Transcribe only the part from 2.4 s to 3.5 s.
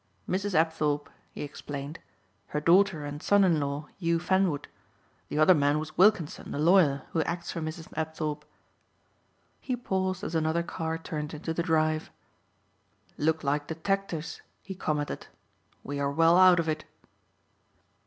"her daughter and son